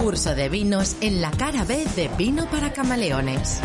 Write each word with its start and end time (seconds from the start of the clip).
Curso 0.00 0.34
de 0.34 0.48
vinos 0.48 0.96
en 1.02 1.20
la 1.20 1.30
cara 1.30 1.66
B 1.66 1.84
de 1.94 2.08
Vino 2.16 2.48
para 2.50 2.72
Camaleones. 2.72 3.60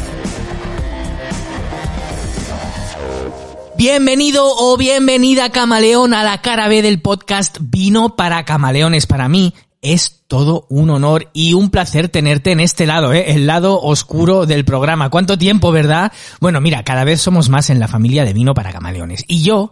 Bienvenido 3.78 4.44
o 4.46 4.76
bienvenida 4.76 5.50
camaleón 5.52 6.14
a 6.14 6.24
la 6.24 6.42
cara 6.42 6.68
B 6.68 6.82
del 6.82 7.02
podcast 7.02 7.58
Vino 7.62 8.18
para 8.18 8.44
Camaleones. 8.44 9.08
Para 9.08 9.30
mí 9.30 9.54
es 9.82 10.24
todo 10.28 10.68
un 10.70 10.90
honor 10.90 11.30
y 11.32 11.54
un 11.54 11.70
placer 11.70 12.10
tenerte 12.10 12.52
en 12.52 12.60
este 12.60 12.86
lado, 12.86 13.14
¿eh? 13.14 13.32
el 13.34 13.48
lado 13.48 13.80
oscuro 13.80 14.46
del 14.46 14.66
programa. 14.66 15.10
¿Cuánto 15.10 15.38
tiempo, 15.38 15.72
verdad? 15.72 16.12
Bueno, 16.42 16.60
mira, 16.60 16.84
cada 16.84 17.06
vez 17.06 17.22
somos 17.22 17.48
más 17.48 17.70
en 17.70 17.80
la 17.80 17.88
familia 17.88 18.26
de 18.26 18.34
Vino 18.34 18.54
para 18.54 18.74
Camaleones. 18.74 19.24
Y 19.30 19.42
yo 19.42 19.72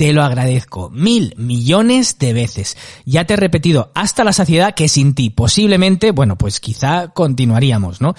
te 0.00 0.14
lo 0.14 0.22
agradezco 0.22 0.88
mil 0.88 1.34
millones 1.36 2.18
de 2.18 2.32
veces. 2.32 2.78
Ya 3.04 3.26
te 3.26 3.34
he 3.34 3.36
repetido 3.36 3.92
hasta 3.94 4.24
la 4.24 4.32
saciedad 4.32 4.74
que 4.74 4.88
sin 4.88 5.14
ti 5.14 5.28
posiblemente, 5.28 6.10
bueno, 6.10 6.38
pues 6.38 6.58
quizá 6.58 7.08
continuaríamos, 7.08 8.00
¿no? 8.00 8.14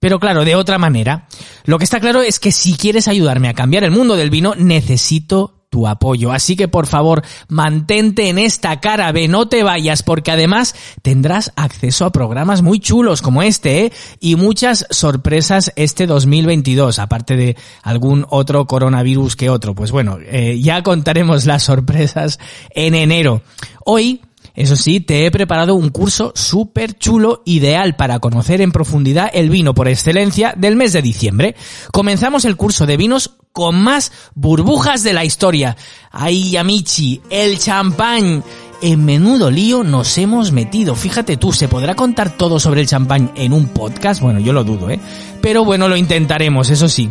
Pero 0.00 0.18
claro, 0.18 0.44
de 0.44 0.56
otra 0.56 0.76
manera. 0.78 1.28
Lo 1.66 1.78
que 1.78 1.84
está 1.84 2.00
claro 2.00 2.22
es 2.22 2.40
que 2.40 2.50
si 2.50 2.74
quieres 2.74 3.06
ayudarme 3.06 3.48
a 3.48 3.54
cambiar 3.54 3.84
el 3.84 3.92
mundo 3.92 4.16
del 4.16 4.28
vino, 4.28 4.56
necesito 4.56 5.59
tu 5.70 5.86
apoyo. 5.86 6.32
Así 6.32 6.56
que 6.56 6.68
por 6.68 6.86
favor, 6.86 7.22
mantente 7.48 8.28
en 8.28 8.38
esta 8.38 8.80
cara 8.80 9.12
B, 9.12 9.28
no 9.28 9.48
te 9.48 9.62
vayas, 9.62 10.02
porque 10.02 10.32
además 10.32 10.74
tendrás 11.00 11.52
acceso 11.54 12.04
a 12.04 12.12
programas 12.12 12.60
muy 12.60 12.80
chulos 12.80 13.22
como 13.22 13.42
este, 13.42 13.86
¿eh? 13.86 13.92
Y 14.18 14.34
muchas 14.34 14.84
sorpresas 14.90 15.72
este 15.76 16.06
2022, 16.06 16.98
aparte 16.98 17.36
de 17.36 17.56
algún 17.82 18.26
otro 18.28 18.66
coronavirus 18.66 19.36
que 19.36 19.48
otro. 19.48 19.74
Pues 19.74 19.92
bueno, 19.92 20.18
eh, 20.20 20.60
ya 20.60 20.82
contaremos 20.82 21.46
las 21.46 21.62
sorpresas 21.62 22.40
en 22.74 22.96
enero. 22.96 23.42
Hoy 23.84 24.20
eso 24.54 24.74
sí, 24.76 25.00
te 25.00 25.24
he 25.24 25.30
preparado 25.30 25.74
un 25.74 25.90
curso 25.90 26.32
súper 26.34 26.98
chulo, 26.98 27.42
ideal 27.44 27.94
para 27.96 28.18
conocer 28.18 28.60
en 28.60 28.72
profundidad 28.72 29.30
el 29.32 29.48
vino 29.48 29.74
por 29.74 29.88
excelencia 29.88 30.54
del 30.56 30.76
mes 30.76 30.92
de 30.92 31.02
diciembre. 31.02 31.54
Comenzamos 31.92 32.44
el 32.44 32.56
curso 32.56 32.84
de 32.84 32.96
vinos 32.96 33.36
con 33.52 33.80
más 33.80 34.12
burbujas 34.34 35.02
de 35.02 35.12
la 35.12 35.24
historia. 35.24 35.76
Ay, 36.10 36.56
Amici, 36.56 37.20
el 37.30 37.58
champán. 37.58 38.44
En 38.82 39.04
menudo 39.04 39.50
lío 39.50 39.84
nos 39.84 40.16
hemos 40.16 40.52
metido. 40.52 40.94
Fíjate 40.94 41.36
tú, 41.36 41.52
¿se 41.52 41.68
podrá 41.68 41.94
contar 41.94 42.36
todo 42.38 42.58
sobre 42.58 42.80
el 42.80 42.86
champán 42.86 43.30
en 43.34 43.52
un 43.52 43.68
podcast? 43.68 44.22
Bueno, 44.22 44.40
yo 44.40 44.54
lo 44.54 44.64
dudo, 44.64 44.88
¿eh? 44.88 44.98
Pero 45.42 45.66
bueno, 45.66 45.86
lo 45.86 45.96
intentaremos, 45.96 46.70
eso 46.70 46.88
sí. 46.88 47.10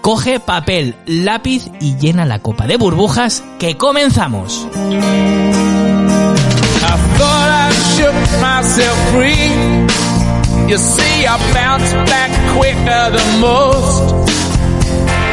Coge 0.00 0.38
papel, 0.38 0.94
lápiz 1.06 1.68
y 1.80 1.96
llena 1.96 2.24
la 2.24 2.38
copa 2.38 2.68
de 2.68 2.76
burbujas 2.76 3.42
que 3.58 3.76
comenzamos. 3.76 4.68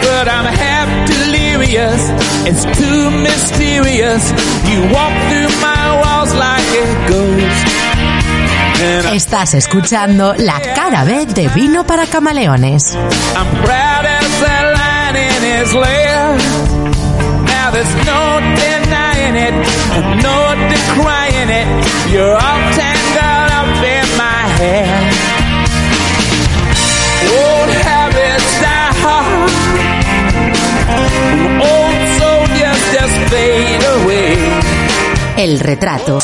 But 0.05 0.27
I'm 0.29 0.45
half 0.45 0.87
delirious, 1.09 2.01
it's 2.45 2.63
too 2.77 3.09
mysterious. 3.09 4.23
You 4.69 4.79
walk 4.93 5.13
through 5.29 5.49
my 5.61 5.85
walls 6.01 6.31
like 6.35 6.69
a 6.83 6.85
ghost. 7.09 7.65
Estás 9.13 9.53
escuchando 9.55 10.35
la 10.37 10.59
cara 10.75 11.03
B 11.05 11.25
de 11.25 11.47
Vino 11.49 11.85
para 11.85 12.05
Camaleones. 12.05 12.95
I'm 13.35 13.49
proud 13.63 14.05
as 14.05 14.41
a 14.41 14.73
lion 14.77 15.15
in 15.15 15.41
his 15.41 15.73
lair. 15.73 16.37
Now 17.47 17.71
there's 17.71 17.95
no 18.05 18.39
denying 18.61 19.35
it, 19.47 19.55
no 20.21 20.37
decrying 20.69 21.49
it. 21.49 21.67
You're 22.11 22.35
all 22.35 22.64
El 35.45 35.59
retrato. 35.59 36.17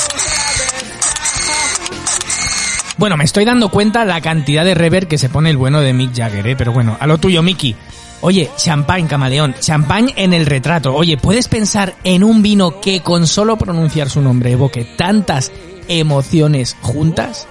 Bueno, 2.97 3.17
me 3.17 3.23
estoy 3.23 3.45
dando 3.45 3.69
cuenta 3.69 4.03
la 4.03 4.19
cantidad 4.19 4.65
de 4.65 4.73
rever 4.73 5.07
que 5.07 5.19
se 5.19 5.29
pone 5.29 5.51
el 5.51 5.57
bueno 5.57 5.79
de 5.79 5.93
Mick 5.93 6.15
Jagger, 6.15 6.47
¿eh? 6.47 6.55
Pero 6.55 6.71
bueno, 6.71 6.97
a 6.99 7.05
lo 7.05 7.19
tuyo, 7.19 7.43
Mickey. 7.43 7.75
Oye, 8.21 8.49
champán, 8.57 9.05
camaleón, 9.07 9.53
champán 9.59 10.09
en 10.15 10.33
el 10.33 10.47
retrato. 10.47 10.95
Oye, 10.95 11.17
¿puedes 11.17 11.47
pensar 11.49 11.93
en 12.03 12.23
un 12.23 12.41
vino 12.41 12.81
que 12.81 13.01
con 13.01 13.27
solo 13.27 13.57
pronunciar 13.57 14.09
su 14.09 14.23
nombre 14.23 14.53
evoque 14.53 14.85
tantas 14.97 15.51
emociones 15.87 16.75
juntas? 16.81 17.47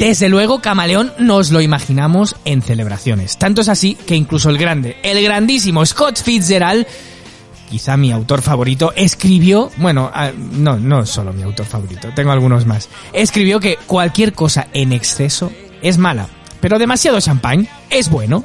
Desde 0.00 0.28
luego, 0.28 0.60
Camaleón 0.60 1.12
nos 1.18 1.50
lo 1.50 1.60
imaginamos 1.60 2.36
en 2.44 2.62
celebraciones. 2.62 3.38
Tanto 3.38 3.60
es 3.60 3.68
así 3.68 3.94
que 3.94 4.16
incluso 4.16 4.50
el 4.50 4.58
grande, 4.58 4.96
el 5.02 5.22
grandísimo 5.22 5.84
Scott 5.84 6.20
Fitzgerald, 6.22 6.86
quizá 7.70 7.96
mi 7.96 8.12
autor 8.12 8.42
favorito, 8.42 8.92
escribió, 8.94 9.70
bueno, 9.78 10.10
ah, 10.12 10.30
no, 10.36 10.78
no 10.78 11.06
solo 11.06 11.32
mi 11.32 11.42
autor 11.42 11.66
favorito, 11.66 12.08
tengo 12.14 12.30
algunos 12.32 12.66
más, 12.66 12.88
escribió 13.12 13.60
que 13.60 13.78
cualquier 13.86 14.32
cosa 14.32 14.68
en 14.72 14.92
exceso 14.92 15.50
es 15.82 15.98
mala, 15.98 16.28
pero 16.60 16.78
demasiado 16.78 17.20
champán 17.20 17.68
es 17.90 18.10
bueno. 18.10 18.44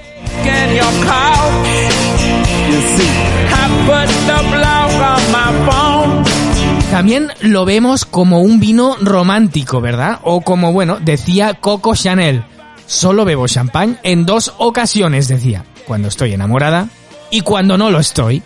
También 6.92 7.32
lo 7.42 7.66
vemos 7.66 8.06
como 8.06 8.42
un 8.42 8.60
vino 8.60 8.96
romántico, 9.02 9.82
¿verdad? 9.82 10.20
O 10.24 10.42
como, 10.42 10.72
bueno, 10.72 10.98
decía 11.00 11.56
Coco 11.56 11.96
Chanel, 11.96 12.44
solo 12.86 13.26
bebo 13.26 13.48
champán 13.48 14.00
en 14.04 14.26
dos 14.26 14.54
ocasiones, 14.58 15.28
decía, 15.28 15.66
cuando 15.86 16.08
estoy 16.08 16.34
enamorada 16.34 16.88
y 17.30 17.42
cuando 17.42 17.78
no 17.78 17.92
lo 17.92 18.00
estoy. 18.00 18.42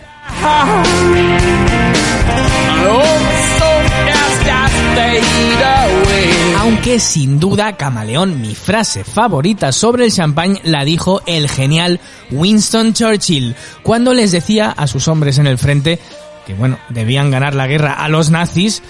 Aunque 6.59 6.99
sin 6.99 7.39
duda, 7.39 7.75
camaleón, 7.75 8.41
mi 8.41 8.55
frase 8.55 9.03
favorita 9.03 9.71
sobre 9.71 10.05
el 10.05 10.11
champán 10.11 10.59
la 10.63 10.83
dijo 10.83 11.21
el 11.25 11.49
genial 11.49 11.99
Winston 12.31 12.93
Churchill, 12.93 13.55
cuando 13.83 14.13
les 14.13 14.31
decía 14.31 14.71
a 14.71 14.87
sus 14.87 15.07
hombres 15.07 15.37
en 15.37 15.47
el 15.47 15.57
frente 15.57 15.99
que, 16.45 16.53
bueno, 16.53 16.77
debían 16.89 17.31
ganar 17.31 17.55
la 17.55 17.67
guerra 17.67 17.93
a 17.93 18.09
los 18.09 18.29
nazis, 18.31 18.81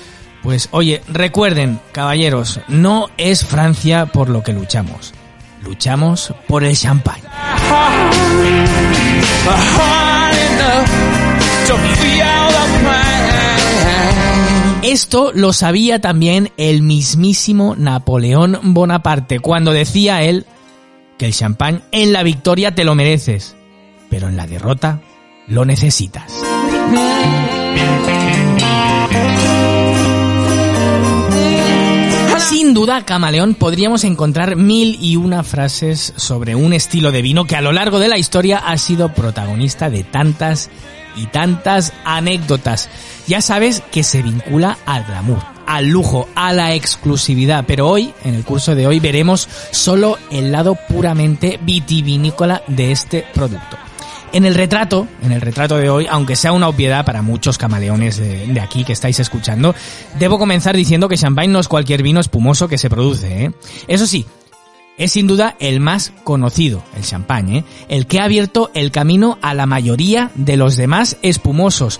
pues 0.43 0.69
oye, 0.71 1.01
recuerden, 1.07 1.79
caballeros, 1.91 2.59
no 2.67 3.09
es 3.17 3.45
Francia 3.45 4.07
por 4.07 4.29
lo 4.29 4.43
que 4.43 4.53
luchamos, 4.53 5.13
luchamos 5.63 6.33
por 6.47 6.63
el 6.63 6.75
champán. 6.75 7.21
Esto 14.81 15.31
lo 15.33 15.53
sabía 15.53 16.01
también 16.01 16.51
el 16.57 16.81
mismísimo 16.81 17.75
Napoleón 17.77 18.59
Bonaparte 18.63 19.39
cuando 19.39 19.71
decía 19.73 20.23
él 20.23 20.45
que 21.19 21.27
el 21.27 21.33
champán 21.33 21.83
en 21.91 22.13
la 22.13 22.23
victoria 22.23 22.73
te 22.73 22.83
lo 22.83 22.95
mereces, 22.95 23.55
pero 24.09 24.27
en 24.27 24.37
la 24.37 24.47
derrota 24.47 24.99
lo 25.47 25.65
necesitas. 25.65 26.33
Sin 32.51 32.73
duda, 32.73 33.05
Camaleón, 33.05 33.55
podríamos 33.55 34.03
encontrar 34.03 34.55
mil 34.55 34.97
y 35.01 35.15
una 35.15 35.43
frases 35.43 36.13
sobre 36.15 36.55
un 36.55 36.73
estilo 36.73 37.11
de 37.11 37.21
vino 37.21 37.45
que 37.45 37.55
a 37.55 37.61
lo 37.61 37.71
largo 37.71 37.99
de 37.99 38.07
la 38.07 38.17
historia 38.17 38.57
ha 38.57 38.77
sido 38.77 39.13
protagonista 39.13 39.89
de 39.89 40.03
tantas 40.03 40.69
y 41.15 41.27
tantas 41.27 41.93
anécdotas. 42.05 42.89
Ya 43.27 43.41
sabes 43.41 43.81
que 43.91 44.03
se 44.03 44.21
vincula 44.21 44.77
al 44.85 45.05
glamour, 45.05 45.39
al 45.65 45.87
lujo, 45.87 46.27
a 46.35 46.53
la 46.53 46.73
exclusividad. 46.73 47.65
Pero 47.67 47.87
hoy, 47.87 48.13
en 48.23 48.35
el 48.35 48.43
curso 48.43 48.75
de 48.75 48.87
hoy, 48.87 48.99
veremos 48.99 49.47
solo 49.71 50.17
el 50.29 50.51
lado 50.51 50.77
puramente 50.87 51.59
vitivinícola 51.61 52.63
de 52.67 52.91
este 52.91 53.25
producto. 53.33 53.80
En 54.33 54.45
el 54.45 54.55
retrato, 54.55 55.07
en 55.21 55.33
el 55.33 55.41
retrato 55.41 55.75
de 55.77 55.89
hoy, 55.89 56.07
aunque 56.09 56.37
sea 56.37 56.53
una 56.53 56.69
obviedad 56.69 57.03
para 57.03 57.21
muchos 57.21 57.57
camaleones 57.57 58.15
de, 58.17 58.59
aquí 58.61 58.85
que 58.85 58.93
estáis 58.93 59.19
escuchando, 59.19 59.75
debo 60.19 60.39
comenzar 60.39 60.75
diciendo 60.75 61.09
que 61.09 61.17
champagne 61.17 61.51
no 61.51 61.59
es 61.59 61.67
cualquier 61.67 62.01
vino 62.01 62.21
espumoso 62.21 62.69
que 62.69 62.77
se 62.77 62.89
produce. 62.89 63.45
¿eh? 63.45 63.51
Eso 63.89 64.07
sí, 64.07 64.25
es 64.97 65.11
sin 65.11 65.27
duda 65.27 65.57
el 65.59 65.81
más 65.81 66.13
conocido, 66.23 66.81
el 66.95 67.03
champagne, 67.03 67.57
¿eh? 67.57 67.63
el 67.89 68.07
que 68.07 68.21
ha 68.21 68.23
abierto 68.23 68.71
el 68.73 68.91
camino 68.91 69.37
a 69.41 69.53
la 69.53 69.65
mayoría 69.65 70.31
de 70.35 70.55
los 70.55 70.77
demás 70.77 71.17
espumosos. 71.23 71.99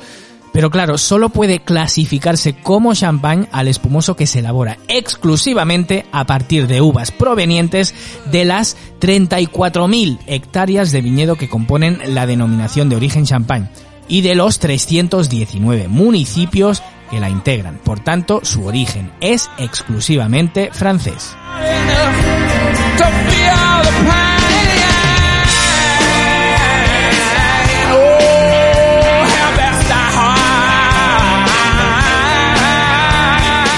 Pero 0.53 0.69
claro, 0.69 0.97
solo 0.97 1.29
puede 1.29 1.59
clasificarse 1.59 2.53
como 2.53 2.93
champagne 2.93 3.47
al 3.51 3.67
espumoso 3.67 4.15
que 4.15 4.27
se 4.27 4.39
elabora 4.39 4.77
exclusivamente 4.87 6.05
a 6.11 6.25
partir 6.25 6.67
de 6.67 6.81
uvas 6.81 7.11
provenientes 7.11 7.95
de 8.31 8.45
las 8.45 8.75
34.000 8.99 10.19
hectáreas 10.27 10.91
de 10.91 11.01
viñedo 11.01 11.35
que 11.35 11.49
componen 11.49 11.99
la 12.13 12.25
denominación 12.25 12.89
de 12.89 12.97
origen 12.97 13.25
champagne 13.25 13.69
y 14.07 14.21
de 14.21 14.35
los 14.35 14.59
319 14.59 15.87
municipios 15.87 16.83
que 17.09 17.19
la 17.19 17.29
integran. 17.29 17.77
Por 17.77 17.99
tanto, 17.99 18.41
su 18.43 18.65
origen 18.65 19.11
es 19.21 19.49
exclusivamente 19.57 20.69
francés. 20.73 21.35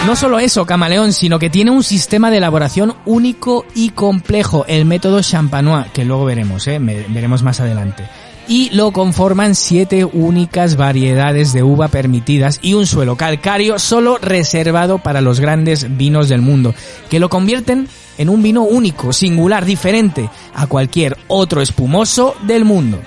No 0.05 0.17
solo 0.17 0.39
eso, 0.39 0.65
Camaleón, 0.65 1.13
sino 1.13 1.39
que 1.39 1.49
tiene 1.49 1.71
un 1.71 1.81
sistema 1.81 2.29
de 2.29 2.37
elaboración 2.37 2.93
único 3.05 3.65
y 3.73 3.91
complejo, 3.91 4.65
el 4.67 4.83
método 4.83 5.21
Champanois, 5.21 5.87
que 5.93 6.03
luego 6.03 6.25
veremos, 6.25 6.67
¿eh? 6.67 6.77
veremos 6.79 7.41
más 7.41 7.61
adelante. 7.61 8.03
Y 8.45 8.69
lo 8.71 8.91
conforman 8.91 9.55
siete 9.55 10.03
únicas 10.03 10.75
variedades 10.75 11.53
de 11.53 11.63
uva 11.63 11.87
permitidas 11.87 12.59
y 12.61 12.73
un 12.73 12.85
suelo 12.85 13.15
calcáreo 13.15 13.79
solo 13.79 14.17
reservado 14.17 14.97
para 14.97 15.21
los 15.21 15.39
grandes 15.39 15.95
vinos 15.95 16.27
del 16.27 16.41
mundo, 16.41 16.75
que 17.09 17.21
lo 17.21 17.29
convierten 17.29 17.87
en 18.17 18.27
un 18.27 18.43
vino 18.43 18.63
único, 18.63 19.13
singular, 19.13 19.63
diferente 19.63 20.29
a 20.53 20.67
cualquier 20.67 21.17
otro 21.29 21.61
espumoso 21.61 22.35
del 22.41 22.65
mundo. 22.65 22.99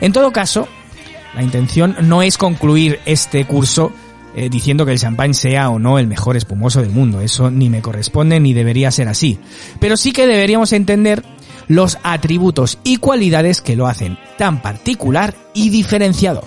En 0.00 0.12
todo 0.12 0.30
caso, 0.30 0.68
la 1.34 1.42
intención 1.42 1.96
no 2.02 2.22
es 2.22 2.38
concluir 2.38 3.00
este 3.06 3.44
curso 3.44 3.92
eh, 4.36 4.48
diciendo 4.48 4.84
que 4.84 4.92
el 4.92 4.98
champán 4.98 5.34
sea 5.34 5.70
o 5.70 5.78
no 5.78 5.98
el 5.98 6.06
mejor 6.06 6.36
espumoso 6.36 6.80
del 6.80 6.90
mundo. 6.90 7.20
Eso 7.20 7.50
ni 7.50 7.68
me 7.70 7.82
corresponde 7.82 8.40
ni 8.40 8.52
debería 8.52 8.90
ser 8.90 9.08
así. 9.08 9.38
Pero 9.80 9.96
sí 9.96 10.12
que 10.12 10.26
deberíamos 10.26 10.72
entender 10.72 11.22
los 11.68 11.98
atributos 12.02 12.78
y 12.84 12.96
cualidades 12.96 13.60
que 13.60 13.76
lo 13.76 13.86
hacen 13.86 14.18
tan 14.36 14.60
particular 14.60 15.34
y 15.54 15.70
diferenciador. 15.70 16.44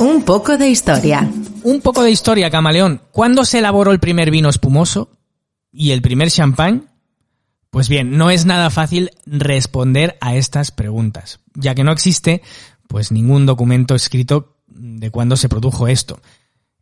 Un 0.00 0.22
poco 0.22 0.56
de 0.56 0.68
historia. 0.68 1.28
Un 1.62 1.80
poco 1.80 2.02
de 2.02 2.10
historia, 2.10 2.50
camaleón. 2.50 3.02
¿Cuándo 3.10 3.44
se 3.44 3.58
elaboró 3.58 3.92
el 3.92 4.00
primer 4.00 4.30
vino 4.30 4.48
espumoso? 4.48 5.18
¿Y 5.72 5.90
el 5.90 6.02
primer 6.02 6.30
champán? 6.30 6.90
Pues 7.70 7.88
bien, 7.88 8.16
no 8.16 8.30
es 8.30 8.46
nada 8.46 8.70
fácil 8.70 9.10
responder 9.26 10.16
a 10.20 10.36
estas 10.36 10.70
preguntas, 10.70 11.40
ya 11.54 11.74
que 11.74 11.84
no 11.84 11.92
existe 11.92 12.42
pues 12.86 13.12
ningún 13.12 13.44
documento 13.44 13.94
escrito 13.94 14.56
de 14.66 15.10
cuándo 15.10 15.36
se 15.36 15.48
produjo 15.48 15.88
esto. 15.88 16.20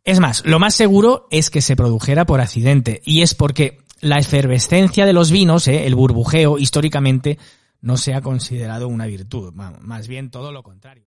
Es 0.05 0.21
más, 0.21 0.45
lo 0.45 0.59
más 0.59 0.73
seguro 0.73 1.27
es 1.31 1.49
que 1.49 1.61
se 1.61 1.75
produjera 1.75 2.25
por 2.25 2.39
accidente, 2.39 3.01
y 3.03 3.21
es 3.23 3.35
porque 3.35 3.79
la 3.99 4.17
efervescencia 4.19 5.05
de 5.05 5.11
los 5.11 5.31
vinos, 5.31 5.67
eh, 5.67 5.85
el 5.85 5.95
burbujeo, 5.95 6.57
históricamente 6.57 7.37
no 7.81 7.97
se 7.97 8.13
ha 8.13 8.21
considerado 8.21 8.87
una 8.87 9.05
virtud, 9.05 9.53
más 9.53 10.07
bien 10.07 10.31
todo 10.31 10.53
lo 10.53 10.63
contrario. 10.63 11.06